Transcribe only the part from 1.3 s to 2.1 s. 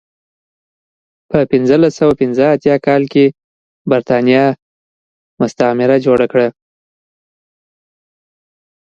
پنځلس